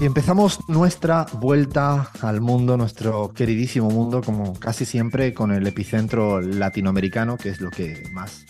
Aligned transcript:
Y 0.00 0.04
empezamos 0.04 0.60
nuestra 0.68 1.26
vuelta 1.40 2.12
al 2.20 2.40
mundo, 2.40 2.76
nuestro 2.76 3.32
queridísimo 3.34 3.90
mundo, 3.90 4.22
como 4.22 4.52
casi 4.54 4.84
siempre, 4.84 5.34
con 5.34 5.50
el 5.50 5.66
epicentro 5.66 6.40
latinoamericano, 6.40 7.36
que 7.36 7.48
es 7.48 7.60
lo 7.60 7.70
que 7.70 8.04
más 8.12 8.46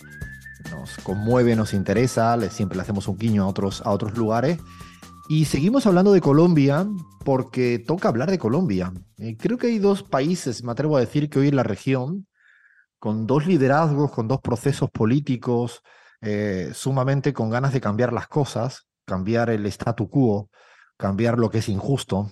nos 0.69 0.97
conmueve, 0.97 1.55
nos 1.55 1.73
interesa. 1.73 2.37
Siempre 2.51 2.75
le 2.75 2.83
hacemos 2.83 3.07
un 3.07 3.17
guiño 3.17 3.45
a 3.45 3.47
otros, 3.47 3.81
a 3.83 3.89
otros 3.89 4.15
lugares. 4.15 4.59
Y 5.27 5.45
seguimos 5.45 5.87
hablando 5.87 6.13
de 6.13 6.21
Colombia 6.21 6.87
porque 7.25 7.79
toca 7.79 8.09
hablar 8.09 8.29
de 8.29 8.37
Colombia. 8.37 8.93
Creo 9.39 9.57
que 9.57 9.67
hay 9.67 9.79
dos 9.79 10.03
países, 10.03 10.63
me 10.63 10.71
atrevo 10.71 10.97
a 10.97 10.99
decir, 10.99 11.31
que 11.31 11.39
hoy 11.39 11.47
en 11.47 11.55
la 11.55 11.63
región, 11.63 12.27
con 12.99 13.25
dos 13.25 13.47
liderazgos, 13.47 14.11
con 14.11 14.27
dos 14.27 14.39
procesos 14.39 14.91
políticos, 14.91 15.81
eh, 16.21 16.69
sumamente 16.75 17.33
con 17.33 17.49
ganas 17.49 17.73
de 17.73 17.81
cambiar 17.81 18.13
las 18.13 18.27
cosas, 18.27 18.85
cambiar 19.05 19.49
el 19.49 19.65
statu 19.65 20.09
quo 20.09 20.51
cambiar 20.99 21.39
lo 21.39 21.49
que 21.49 21.59
es 21.59 21.69
injusto, 21.69 22.29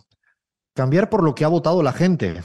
cambiar 0.75 1.09
por 1.09 1.23
lo 1.23 1.33
que 1.33 1.45
ha 1.45 1.47
votado 1.47 1.81
la 1.81 1.93
gente, 1.93 2.41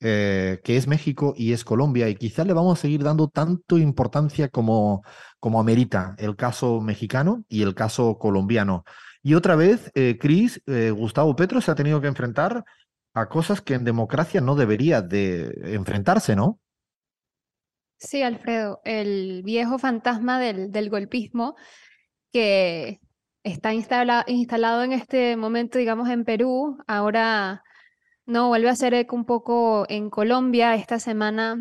eh, 0.00 0.60
que 0.62 0.76
es 0.76 0.86
México 0.86 1.32
y 1.36 1.52
es 1.52 1.64
Colombia, 1.64 2.08
y 2.10 2.14
quizás 2.14 2.46
le 2.46 2.52
vamos 2.52 2.78
a 2.78 2.82
seguir 2.82 3.02
dando 3.02 3.28
tanto 3.28 3.78
importancia 3.78 4.48
como, 4.48 5.02
como 5.40 5.58
amerita 5.58 6.14
el 6.18 6.36
caso 6.36 6.80
mexicano 6.82 7.44
y 7.48 7.62
el 7.62 7.74
caso 7.74 8.18
colombiano. 8.18 8.84
Y 9.22 9.34
otra 9.34 9.56
vez, 9.56 9.90
eh, 9.94 10.18
Cris, 10.20 10.60
eh, 10.66 10.90
Gustavo 10.90 11.34
Petro 11.34 11.60
se 11.62 11.70
ha 11.70 11.74
tenido 11.74 12.00
que 12.02 12.08
enfrentar 12.08 12.64
a 13.14 13.28
cosas 13.28 13.62
que 13.62 13.74
en 13.74 13.84
democracia 13.84 14.42
no 14.42 14.54
debería 14.54 15.00
de 15.00 15.74
enfrentarse, 15.74 16.36
¿no? 16.36 16.60
Sí, 17.96 18.22
Alfredo, 18.22 18.80
el 18.84 19.42
viejo 19.42 19.78
fantasma 19.78 20.38
del, 20.38 20.70
del 20.70 20.90
golpismo 20.90 21.54
que 22.32 23.00
está 23.44 23.72
instalado 23.74 24.82
en 24.82 24.92
este 24.92 25.36
momento, 25.36 25.78
digamos, 25.78 26.08
en 26.08 26.24
Perú, 26.24 26.78
ahora 26.86 27.62
no 28.26 28.48
vuelve 28.48 28.68
a 28.68 28.76
ser 28.76 28.94
eco 28.94 29.16
un 29.16 29.24
poco 29.24 29.84
en 29.88 30.10
Colombia 30.10 30.74
esta 30.74 30.98
semana. 30.98 31.56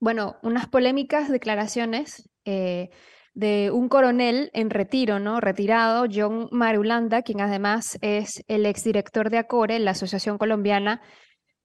Bueno, 0.00 0.36
unas 0.42 0.68
polémicas 0.68 1.30
declaraciones 1.30 2.28
eh, 2.44 2.90
de 3.34 3.70
un 3.70 3.88
coronel 3.88 4.50
en 4.52 4.70
retiro, 4.70 5.18
¿no? 5.18 5.40
Retirado, 5.40 6.06
John 6.12 6.48
Marulanda, 6.50 7.22
quien 7.22 7.40
además 7.40 7.98
es 8.00 8.42
el 8.48 8.66
exdirector 8.66 9.30
de 9.30 9.38
ACORE, 9.38 9.78
la 9.78 9.92
Asociación 9.92 10.38
Colombiana 10.38 11.00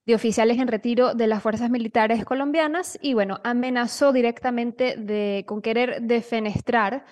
de 0.06 0.14
Oficiales 0.14 0.58
en 0.58 0.68
Retiro 0.68 1.14
de 1.14 1.26
las 1.26 1.42
Fuerzas 1.42 1.70
Militares 1.70 2.24
Colombianas, 2.24 2.98
y 3.00 3.14
bueno, 3.14 3.40
amenazó 3.42 4.12
directamente 4.12 4.96
de, 4.96 5.44
con 5.46 5.62
querer 5.62 6.02
defenestrar 6.02 7.04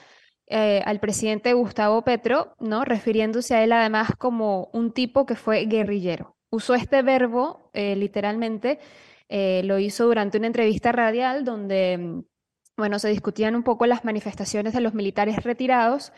eh, 0.48 0.82
al 0.84 1.00
presidente 1.00 1.52
Gustavo 1.54 2.02
Petro, 2.02 2.56
¿no? 2.58 2.84
refiriéndose 2.84 3.54
a 3.54 3.64
él 3.64 3.72
además 3.72 4.10
como 4.18 4.68
un 4.72 4.92
tipo 4.92 5.24
que 5.24 5.36
fue 5.36 5.64
guerrillero. 5.66 6.36
Usó 6.50 6.74
este 6.74 7.02
verbo 7.02 7.70
eh, 7.72 7.96
literalmente, 7.96 8.78
eh, 9.28 9.62
lo 9.64 9.78
hizo 9.78 10.04
durante 10.04 10.38
una 10.38 10.48
entrevista 10.48 10.92
radial 10.92 11.44
donde, 11.44 11.96
mm, 11.96 12.24
bueno, 12.76 12.98
se 12.98 13.08
discutían 13.08 13.54
un 13.54 13.62
poco 13.62 13.86
las 13.86 14.04
manifestaciones 14.04 14.74
de 14.74 14.80
los 14.80 14.94
militares 14.94 15.42
retirados 15.44 16.12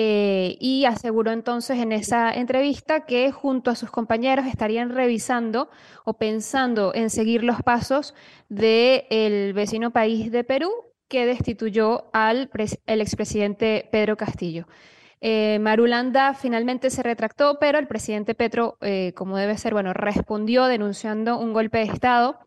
y 0.00 0.84
aseguró 0.86 1.32
entonces 1.32 1.78
en 1.78 1.90
esa 1.90 2.32
entrevista 2.32 3.04
que 3.04 3.32
junto 3.32 3.72
a 3.72 3.74
sus 3.74 3.90
compañeros 3.90 4.46
estarían 4.46 4.90
revisando 4.90 5.70
o 6.04 6.14
pensando 6.14 6.94
en 6.94 7.10
seguir 7.10 7.42
los 7.42 7.62
pasos 7.64 8.14
del 8.48 9.52
vecino 9.54 9.90
país 9.90 10.30
de 10.30 10.44
Perú 10.44 10.87
que 11.08 11.26
destituyó 11.26 12.04
al 12.12 12.50
el 12.86 13.00
expresidente 13.00 13.88
Pedro 13.90 14.16
Castillo. 14.16 14.66
Eh, 15.20 15.58
Marulanda 15.60 16.34
finalmente 16.34 16.90
se 16.90 17.02
retractó, 17.02 17.58
pero 17.58 17.78
el 17.78 17.88
presidente 17.88 18.34
Petro, 18.34 18.76
eh, 18.80 19.12
como 19.16 19.36
debe 19.36 19.58
ser, 19.58 19.72
bueno, 19.72 19.92
respondió 19.92 20.66
denunciando 20.66 21.38
un 21.38 21.52
golpe 21.52 21.78
de 21.78 21.84
Estado, 21.84 22.38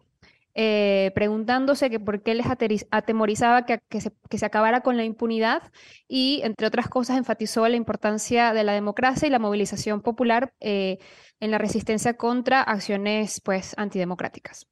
eh, 0.54 1.12
preguntándose 1.16 1.90
por 2.00 2.24
qué 2.24 2.36
les 2.36 2.46
atemorizaba 2.92 3.66
que, 3.66 3.82
se, 4.00 4.12
que, 4.30 4.38
se, 4.38 4.46
acabara 4.46 4.82
con 4.82 4.98
la 4.98 5.06
impunidad 5.06 5.64
y, 6.08 6.42
entre 6.44 6.68
otras 6.68 6.88
cosas, 6.90 7.18
enfatizó 7.18 7.68
la 7.68 7.78
importancia 7.78 8.54
de 8.54 8.64
la 8.64 8.74
democracia 8.74 9.28
y 9.28 9.32
la 9.32 9.40
movilización 9.40 10.02
popular 10.02 10.54
en 10.60 11.52
la 11.52 11.58
resistencia 11.58 12.16
contra 12.16 12.62
acciones 12.62 13.42
pues, 13.44 13.74
antidemocráticas. 13.78 14.68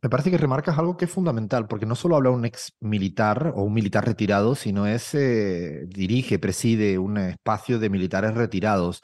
Me 0.00 0.08
parece 0.08 0.30
que 0.30 0.38
remarcas 0.38 0.78
algo 0.78 0.96
que 0.96 1.06
es 1.06 1.10
fundamental, 1.10 1.66
porque 1.66 1.84
no 1.84 1.96
solo 1.96 2.14
habla 2.16 2.30
un 2.30 2.44
ex 2.44 2.72
militar 2.80 3.52
o 3.56 3.64
un 3.64 3.74
militar 3.74 4.06
retirado, 4.06 4.54
sino 4.54 4.86
es, 4.86 5.12
eh, 5.14 5.86
dirige, 5.88 6.38
preside 6.38 6.98
un 6.98 7.18
espacio 7.18 7.80
de 7.80 7.90
militares 7.90 8.34
retirados. 8.34 9.02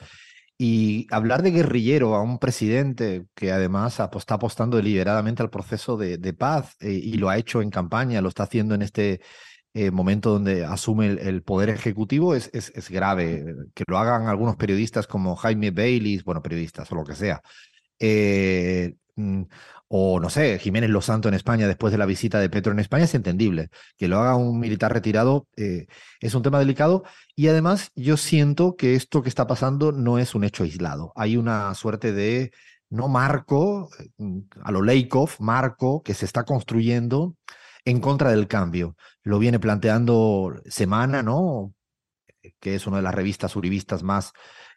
Y 0.57 1.09
hablar 1.11 1.43
de 1.43 1.51
guerrillero 1.51 2.15
a 2.15 2.23
un 2.23 2.39
presidente 2.39 3.27
que 3.35 3.51
además 3.51 3.99
está 4.17 4.35
apostando 4.37 4.77
deliberadamente 4.77 5.43
al 5.43 5.51
proceso 5.51 5.97
de, 5.97 6.33
paz 6.33 6.77
eh, 6.81 6.93
y 6.93 7.15
lo 7.15 7.29
ha 7.29 7.39
hecho 7.39 7.61
en 7.61 7.71
campaña, 7.71 8.21
lo 8.21 8.29
está 8.29 8.45
haciendo 8.45 8.77
en 8.77 8.83
este 8.83 9.21
eh, 9.75 9.91
momento 9.91 10.31
donde 10.31 10.65
asume 10.65 11.09
el, 11.09 11.43
poder 11.43 11.71
ejecutivo, 11.71 12.37
es, 12.37 12.51
es, 12.53 12.71
es, 12.77 12.89
grave. 12.89 13.45
Que 13.75 13.85
lo 13.89 13.99
hagan 13.99 14.29
algunos 14.29 14.57
periodistas 14.57 15.09
como 15.09 15.35
Jaime 15.37 15.73
Bailey, 15.73 16.23
bueno, 16.25 16.43
periodistas 16.43 16.91
o 16.93 16.95
lo 16.95 17.05
que 17.05 17.17
sea. 17.17 17.43
Mm, 19.17 19.43
o 19.89 20.19
no 20.19 20.29
sé, 20.31 20.59
Jiménez 20.59 20.91
Losanto 20.91 21.29
en 21.29 21.35
España 21.35 21.69
después 21.69 21.93
de 21.93 21.99
la 21.99 22.07
visita 22.07 22.41
de 22.41 22.51
Petro 22.51 22.73
en 22.73 22.81
España 22.81 23.05
es 23.05 23.15
entendible. 23.15 23.71
Que 23.97 24.09
lo 24.09 24.19
haga 24.19 24.37
un 24.37 24.59
militar 24.59 24.93
retirado 24.93 25.47
eh, 25.57 25.87
es 26.21 26.35
un 26.35 26.43
tema 26.43 26.59
delicado 26.59 27.05
y 27.37 27.49
además 27.49 27.91
yo 27.95 28.17
siento 28.17 28.77
que 28.77 28.95
esto 28.97 29.23
que 29.23 29.29
está 29.29 29.47
pasando 29.47 29.93
no 29.93 30.19
es 30.19 30.35
un 30.35 30.45
hecho 30.45 30.65
aislado. 30.65 31.13
Hay 31.17 31.37
una 31.37 31.75
suerte 31.75 32.13
de, 32.13 32.51
no 32.91 33.09
marco, 33.09 33.91
mm, 34.19 34.41
a 34.63 34.73
lo 34.73 34.83
Leikov, 34.83 35.31
marco 35.39 36.03
que 36.03 36.15
se 36.15 36.25
está 36.25 36.45
construyendo 36.45 37.37
en 37.85 38.01
contra 38.01 38.31
del 38.31 38.49
cambio. 38.49 38.97
Lo 39.23 39.39
viene 39.39 39.61
planteando 39.61 40.61
Semana, 40.67 41.23
¿no? 41.23 41.75
Que 42.61 42.75
es 42.75 42.87
una 42.87 42.99
de 42.99 43.03
las 43.05 43.15
revistas 43.15 43.57
uribistas 43.57 44.03
más 44.03 44.33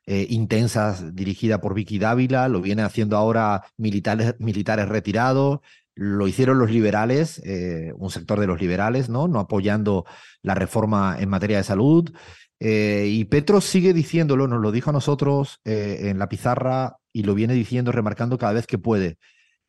eh, 0.09 0.25
intensas 0.29 1.13
dirigida 1.13 1.59
por 1.59 1.73
Vicky 1.73 2.00
Dávila, 2.00 2.47
lo 2.47 2.62
viene 2.62 2.81
haciendo 2.81 3.18
ahora 3.18 3.66
militares, 3.75 4.35
militares 4.40 4.88
retirados, 4.88 5.59
lo 5.95 6.29
hicieron 6.29 6.59
los 6.59 6.72
liberales, 6.72 7.41
eh, 7.44 7.91
un 7.97 8.09
sector 8.09 8.40
de 8.40 8.47
los 8.47 8.62
liberales, 8.62 9.09
¿no? 9.09 9.28
No 9.28 9.41
apoyando 9.41 10.06
la 10.41 10.56
reforma 10.56 11.18
en 11.19 11.28
materia 11.28 11.57
de 11.57 11.66
salud. 11.66 12.09
Eh, 12.59 13.07
y 13.09 13.25
Petro 13.25 13.59
sigue 13.59 13.91
diciéndolo, 13.94 14.47
nos 14.47 14.62
lo 14.62 14.72
dijo 14.72 14.91
a 14.91 14.94
nosotros 14.94 15.59
en 15.66 16.18
la 16.19 16.29
pizarra 16.29 16.95
y 17.12 17.24
lo 17.24 17.35
viene 17.35 17.53
diciendo, 17.53 17.91
remarcando 17.91 18.38
cada 18.38 18.53
vez 18.53 18.66
que 18.66 18.78
puede. 18.78 19.18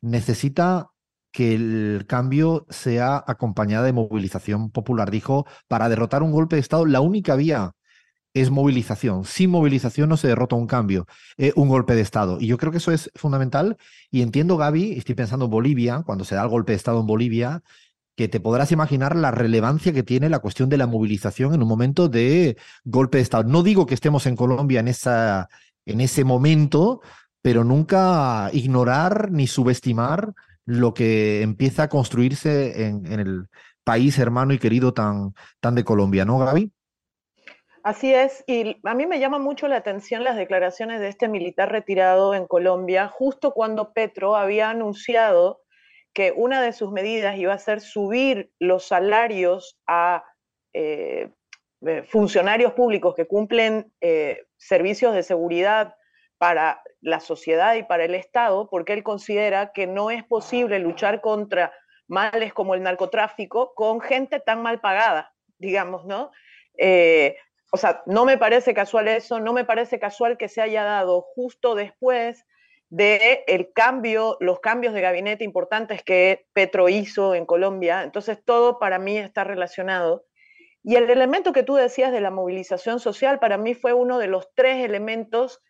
Necesita 0.01 0.91
que 1.33 1.53
el 1.53 2.05
cambio 2.07 2.65
sea 2.69 3.21
acompañado 3.27 3.83
de 3.83 3.93
movilización 3.93 4.71
popular. 4.71 5.11
Dijo, 5.11 5.45
para 5.67 5.89
derrotar 5.89 6.23
un 6.23 6.31
golpe 6.31 6.55
de 6.55 6.61
Estado, 6.61 6.85
la 6.85 7.01
única 7.01 7.35
vía 7.35 7.73
es 8.33 8.49
movilización. 8.51 9.25
Sin 9.25 9.49
movilización 9.49 10.09
no 10.09 10.17
se 10.17 10.27
derrota 10.27 10.55
un 10.55 10.67
cambio, 10.67 11.07
eh, 11.37 11.53
un 11.55 11.67
golpe 11.67 11.95
de 11.95 12.01
Estado. 12.01 12.37
Y 12.39 12.47
yo 12.47 12.57
creo 12.57 12.71
que 12.71 12.77
eso 12.77 12.91
es 12.91 13.11
fundamental. 13.15 13.77
Y 14.11 14.21
entiendo, 14.21 14.57
Gaby, 14.57 14.93
estoy 14.93 15.15
pensando 15.15 15.45
en 15.45 15.51
Bolivia, 15.51 16.03
cuando 16.05 16.25
se 16.25 16.35
da 16.35 16.43
el 16.43 16.49
golpe 16.49 16.73
de 16.73 16.77
Estado 16.77 16.99
en 16.99 17.07
Bolivia, 17.07 17.61
que 18.15 18.27
te 18.27 18.39
podrás 18.39 18.71
imaginar 18.71 19.15
la 19.15 19.31
relevancia 19.31 19.93
que 19.93 20.03
tiene 20.03 20.29
la 20.29 20.39
cuestión 20.39 20.69
de 20.69 20.77
la 20.77 20.87
movilización 20.87 21.53
en 21.53 21.61
un 21.61 21.69
momento 21.69 22.09
de 22.09 22.57
golpe 22.83 23.17
de 23.17 23.23
Estado. 23.23 23.43
No 23.45 23.63
digo 23.63 23.85
que 23.85 23.93
estemos 23.93 24.25
en 24.25 24.35
Colombia 24.35 24.81
en, 24.81 24.89
esa, 24.89 25.47
en 25.85 26.01
ese 26.01 26.25
momento, 26.25 27.01
pero 27.41 27.63
nunca 27.63 28.49
ignorar 28.53 29.31
ni 29.31 29.47
subestimar 29.47 30.33
lo 30.65 30.93
que 30.93 31.41
empieza 31.41 31.83
a 31.83 31.89
construirse 31.89 32.85
en, 32.85 33.05
en 33.05 33.19
el 33.21 33.47
país 33.85 34.19
hermano 34.19 34.53
y 34.53 34.59
querido 34.59 34.93
tan, 34.93 35.33
tan 35.59 35.75
de 35.75 35.83
Colombia, 35.83 36.25
¿no, 36.25 36.37
Gaby? 36.39 36.71
Así 37.83 38.13
es, 38.13 38.43
y 38.45 38.77
a 38.83 38.93
mí 38.93 39.05
me 39.07 39.19
llama 39.19 39.39
mucho 39.39 39.67
la 39.67 39.77
atención 39.77 40.23
las 40.23 40.35
declaraciones 40.35 40.99
de 40.99 41.07
este 41.07 41.29
militar 41.29 41.71
retirado 41.71 42.33
en 42.33 42.45
Colombia, 42.45 43.07
justo 43.07 43.53
cuando 43.53 43.93
Petro 43.93 44.35
había 44.35 44.69
anunciado 44.69 45.61
que 46.13 46.33
una 46.35 46.61
de 46.61 46.73
sus 46.73 46.91
medidas 46.91 47.37
iba 47.37 47.53
a 47.53 47.59
ser 47.59 47.79
subir 47.79 48.51
los 48.59 48.85
salarios 48.85 49.79
a 49.87 50.25
eh, 50.73 51.29
eh, 51.85 52.03
funcionarios 52.03 52.73
públicos 52.73 53.15
que 53.15 53.27
cumplen 53.27 53.93
eh, 54.01 54.43
servicios 54.57 55.13
de 55.13 55.23
seguridad 55.23 55.95
para 56.37 56.81
la 56.99 57.21
sociedad 57.21 57.75
y 57.75 57.83
para 57.83 58.03
el 58.03 58.15
Estado, 58.15 58.69
porque 58.69 58.93
él 58.93 59.03
considera 59.03 59.71
que 59.71 59.87
no 59.87 60.11
es 60.11 60.23
posible 60.25 60.79
luchar 60.79 61.21
contra 61.21 61.71
males 62.07 62.53
como 62.53 62.73
el 62.73 62.83
narcotráfico 62.83 63.73
con 63.73 64.01
gente 64.01 64.39
tan 64.39 64.61
mal 64.61 64.81
pagada, 64.81 65.33
digamos, 65.57 66.05
¿no? 66.05 66.31
O 67.71 67.77
sea, 67.77 68.01
no 68.05 68.25
me 68.25 68.37
parece 68.37 68.73
casual 68.73 69.07
eso, 69.07 69.39
no 69.39 69.53
me 69.53 69.65
parece 69.65 69.99
casual 69.99 70.37
que 70.37 70.49
se 70.49 70.61
haya 70.61 70.83
dado 70.83 71.21
justo 71.21 71.75
después 71.75 72.45
de 72.89 73.43
el 73.47 73.71
cambio, 73.71 74.37
los 74.39 74.59
cambios 74.59 74.93
de 74.93 75.01
gabinete 75.01 75.43
importantes 75.43 76.03
que 76.03 76.47
Petro 76.53 76.89
hizo 76.89 77.35
en 77.35 77.45
Colombia. 77.45 78.03
Entonces, 78.03 78.43
todo 78.43 78.79
para 78.79 78.97
mí 78.97 79.17
está 79.17 79.43
relacionado. 79.43 80.25
Y 80.83 80.95
el 80.95 81.09
elemento 81.09 81.53
que 81.53 81.63
tú 81.63 81.75
decías 81.75 82.11
de 82.11 82.21
la 82.21 82.31
movilización 82.31 82.99
social, 82.99 83.39
para 83.39 83.57
mí 83.57 83.75
fue 83.75 83.93
uno 83.93 84.17
de 84.17 84.27
los 84.27 84.49
tres 84.55 84.83
elementos 84.83 85.61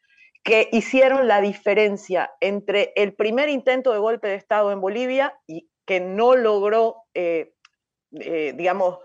que 0.44 0.70
hicieron 0.72 1.28
la 1.28 1.42
diferencia 1.42 2.32
entre 2.40 2.94
el 2.96 3.14
primer 3.14 3.50
intento 3.50 3.92
de 3.92 4.00
golpe 4.00 4.30
de 4.30 4.36
Estado 4.36 4.72
en 4.72 4.80
Bolivia 4.80 5.38
y 5.46 5.70
que 5.86 6.00
no 6.00 6.36
logró, 6.36 7.04
eh, 7.14 7.54
eh, 8.14 8.54
digamos, 8.56 9.00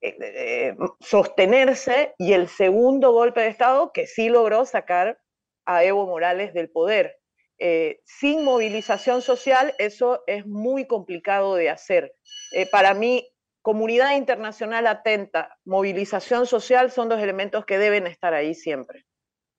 eh, 0.00 0.76
sostenerse, 1.00 2.14
y 2.18 2.32
el 2.32 2.48
segundo 2.48 3.12
golpe 3.12 3.40
de 3.40 3.48
Estado 3.48 3.92
que 3.92 4.06
sí 4.06 4.28
logró 4.28 4.64
sacar 4.66 5.18
a 5.64 5.84
Evo 5.84 6.06
Morales 6.06 6.54
del 6.54 6.70
poder. 6.70 7.18
Eh, 7.58 8.00
sin 8.04 8.44
movilización 8.44 9.22
social 9.22 9.74
eso 9.78 10.22
es 10.26 10.46
muy 10.46 10.86
complicado 10.86 11.54
de 11.54 11.70
hacer. 11.70 12.12
Eh, 12.52 12.66
para 12.70 12.92
mí, 12.92 13.26
comunidad 13.62 14.16
internacional 14.16 14.86
atenta, 14.86 15.56
movilización 15.64 16.46
social 16.46 16.90
son 16.90 17.08
dos 17.08 17.20
elementos 17.20 17.64
que 17.64 17.78
deben 17.78 18.06
estar 18.06 18.34
ahí 18.34 18.54
siempre. 18.54 19.06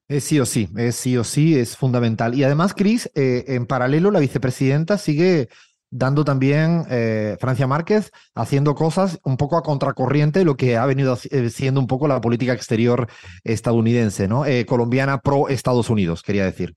Es 0.08 0.24
sí 0.24 0.40
o 0.40 0.46
sí, 0.46 0.70
es 0.78 0.96
sí 0.96 1.18
o 1.18 1.24
sí, 1.26 1.60
es 1.60 1.76
fundamental. 1.76 2.34
Y 2.34 2.44
además, 2.44 2.74
Cris, 2.74 3.12
eh, 3.16 3.44
en 3.48 3.66
paralelo, 3.66 4.10
la 4.10 4.20
vicepresidenta 4.20 4.98
sigue 4.98 5.50
dando 5.90 6.26
también 6.26 6.86
Francia 7.40 7.68
Márquez, 7.68 8.12
haciendo 8.36 8.76
cosas 8.76 9.20
un 9.24 9.38
poco 9.38 9.58
a 9.58 9.64
contracorriente 9.64 10.44
lo 10.44 10.58
que 10.58 10.78
ha 10.78 10.86
venido 10.86 11.16
siendo 11.16 11.80
un 11.80 11.88
poco 11.88 12.08
la 12.08 12.20
política 12.20 12.54
exterior 12.54 13.08
estadounidense, 13.44 14.28
¿no? 14.28 14.44
colombiana 14.66 15.20
pro 15.20 15.48
Estados 15.48 15.90
Unidos, 15.90 16.24
quería 16.24 16.46
decir. 16.46 16.76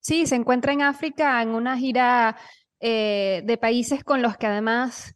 Sí, 0.00 0.26
se 0.26 0.36
encuentra 0.36 0.72
en 0.72 0.82
África 0.82 1.42
en 1.42 1.50
una 1.50 1.76
gira 1.76 2.36
eh, 2.80 3.42
de 3.44 3.58
países 3.58 4.04
con 4.04 4.22
los 4.22 4.36
que 4.36 4.46
además 4.46 5.14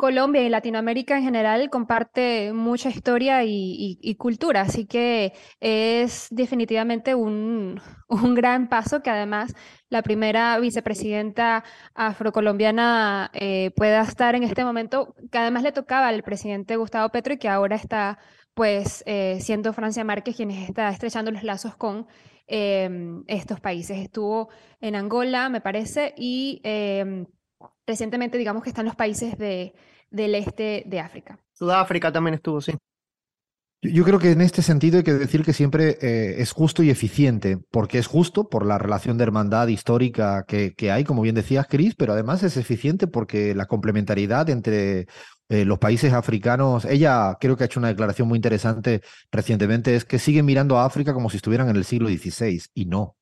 Colombia 0.00 0.42
y 0.42 0.48
Latinoamérica 0.48 1.18
en 1.18 1.24
general 1.24 1.68
comparte 1.68 2.54
mucha 2.54 2.88
historia 2.88 3.44
y, 3.44 4.14
cultura, 4.16 4.62
así 4.62 4.86
que 4.86 5.34
es 5.60 6.28
definitivamente 6.30 7.14
un, 7.14 7.78
gran 8.34 8.70
paso 8.70 9.02
que 9.02 9.10
además 9.10 9.54
la 9.90 10.00
primera 10.00 10.58
vicepresidenta 10.58 11.64
afrocolombiana 11.94 13.30
eh, 13.34 13.72
pueda 13.76 14.00
estar 14.00 14.34
en 14.34 14.42
este 14.42 14.64
momento, 14.64 15.14
que 15.30 15.36
además 15.36 15.64
le 15.64 15.72
tocaba 15.72 16.08
al 16.08 16.22
presidente 16.22 16.76
Gustavo 16.76 17.10
Petro 17.10 17.34
y 17.34 17.38
que 17.38 17.50
ahora 17.50 17.76
está 17.76 18.18
pues 18.54 19.02
eh, 19.06 19.38
siendo 19.42 19.74
Francia 19.74 20.02
Márquez 20.02 20.34
quien 20.34 20.50
está 20.50 20.88
estrechando 20.88 21.30
los 21.30 21.42
lazos 21.42 21.76
con 21.76 22.06
Em, 22.52 23.22
estos 23.28 23.60
países. 23.60 23.98
Estuvo 23.98 24.48
en 24.80 24.96
Angola, 24.96 25.48
me 25.48 25.60
parece, 25.60 26.14
y 26.16 26.60
em, 26.64 27.26
recientemente 27.86 28.38
digamos 28.38 28.62
que 28.62 28.70
están 28.70 28.86
los 28.86 28.96
países 28.96 29.36
de, 29.38 29.74
del 30.10 30.34
este 30.34 30.84
de 30.86 31.00
África. 31.00 31.38
Sudáfrica 31.52 32.12
también 32.12 32.34
estuvo, 32.34 32.60
sí. 32.60 32.72
Yo 33.82 34.04
creo 34.04 34.18
que 34.18 34.32
en 34.32 34.42
este 34.42 34.60
sentido 34.60 34.98
hay 34.98 35.04
que 35.04 35.14
decir 35.14 35.42
que 35.42 35.54
siempre 35.54 35.96
eh, 36.02 36.42
es 36.42 36.52
justo 36.52 36.82
y 36.82 36.90
eficiente, 36.90 37.56
porque 37.70 37.98
es 37.98 38.06
justo 38.06 38.46
por 38.50 38.66
la 38.66 38.76
relación 38.76 39.16
de 39.16 39.24
hermandad 39.24 39.68
histórica 39.68 40.44
que, 40.46 40.74
que 40.74 40.92
hay, 40.92 41.02
como 41.02 41.22
bien 41.22 41.34
decías, 41.34 41.66
Cris, 41.66 41.94
pero 41.94 42.12
además 42.12 42.42
es 42.42 42.58
eficiente 42.58 43.06
porque 43.06 43.54
la 43.54 43.64
complementariedad 43.64 44.50
entre 44.50 45.06
eh, 45.48 45.64
los 45.64 45.78
países 45.78 46.12
africanos, 46.12 46.84
ella 46.84 47.38
creo 47.40 47.56
que 47.56 47.64
ha 47.64 47.66
hecho 47.66 47.80
una 47.80 47.88
declaración 47.88 48.28
muy 48.28 48.36
interesante 48.36 49.00
recientemente, 49.32 49.96
es 49.96 50.04
que 50.04 50.18
siguen 50.18 50.44
mirando 50.44 50.78
a 50.78 50.84
África 50.84 51.14
como 51.14 51.30
si 51.30 51.38
estuvieran 51.38 51.70
en 51.70 51.76
el 51.76 51.84
siglo 51.84 52.08
XVI 52.08 52.62
y 52.74 52.84
no. 52.84 53.16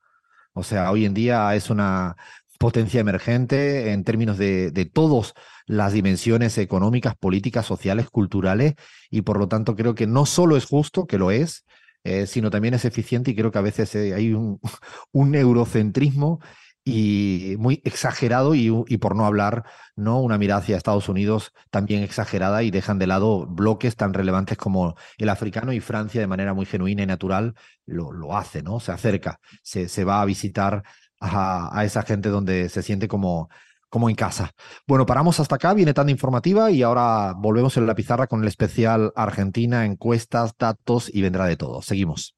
O 0.53 0.65
sea, 0.65 0.91
hoy 0.91 1.05
en 1.05 1.15
día 1.15 1.55
es 1.55 1.71
una 1.71 2.17
potencia 2.59 3.01
emergente 3.01 3.93
en 3.93 4.05
términos 4.05 4.37
de, 4.37 4.71
de 4.71 4.85
todas 4.85 5.33
las 5.67 5.93
dimensiones 5.93 6.59
económicas, 6.59 7.15
políticas, 7.17 7.67
sociales, 7.67 8.11
culturales, 8.11 8.75
y 9.11 9.23
por 9.23 9.39
lo 9.39 9.49
tanto 9.49 9.77
creo 9.77 9.95
que 9.95 10.07
no 10.07 10.27
solo 10.27 10.57
es 10.57 10.67
justo, 10.67 11.07
que 11.07 11.19
lo 11.19 11.31
es, 11.31 11.65
eh, 12.05 12.27
sino 12.27 12.51
también 12.51 12.75
es 12.75 12.85
eficiente 12.85 13.31
y 13.31 13.37
creo 13.37 13.51
que 13.51 13.59
a 13.59 13.63
veces 13.63 13.95
eh, 13.95 14.15
hay 14.15 14.33
un, 14.33 14.61
un 15.13 15.35
eurocentrismo 15.35 16.41
y 16.85 17.57
muy 17.59 17.83
exagerado 17.85 18.55
y, 18.55 18.97
por 18.99 19.15
no 19.15 19.27
hablar, 19.27 19.65
¿no? 19.95 20.21
Una 20.21 20.39
mirada 20.39 20.61
hacia 20.61 20.77
Estados 20.79 21.11
Unidos 21.11 21.53
también 21.71 22.03
exagerada 22.03 22.63
y 22.63 22.71
dejan 22.71 22.99
de 22.99 23.07
lado 23.07 23.47
bloques 23.47 23.95
tan 23.95 24.15
relevantes 24.15 24.57
como 24.57 24.97
el 25.19 25.29
africano 25.29 25.75
y 25.75 25.81
Francia 25.81 26.21
de 26.21 26.27
manera 26.27 26.55
muy 26.55 26.65
genuina 26.65 27.03
y 27.03 27.07
natural 27.07 27.55
lo, 27.85 28.11
lo 28.13 28.39
hace, 28.39 28.63
¿no? 28.63 28.81
Se 28.81 28.93
acerca, 28.93 29.39
se, 29.63 29.89
se 29.91 30.05
va 30.05 30.23
a 30.23 30.25
visitar 30.25 30.83
a, 31.21 31.85
esa 31.85 32.03
gente 32.03 32.29
donde 32.29 32.69
se 32.69 32.83
siente 32.83 33.09
como, 33.09 33.49
como 33.89 34.09
en 34.09 34.17
casa. 34.17 34.53
Bueno, 34.87 35.07
paramos 35.07 35.41
hasta 35.41 35.57
acá, 35.57 35.75
viene 35.75 35.95
tan 35.95 36.09
informativa 36.09 36.71
y 36.71 36.83
ahora 36.83 37.35
volvemos 37.37 37.77
en 37.77 37.87
la 37.87 37.95
pizarra 37.95 38.27
con 38.27 38.43
el 38.43 38.49
especial 38.49 39.13
Argentina, 39.17 39.85
encuestas, 39.85 40.55
datos 40.59 41.11
y 41.13 41.23
vendrá 41.23 41.47
de 41.47 41.57
todo. 41.57 41.83
Seguimos. 41.83 42.38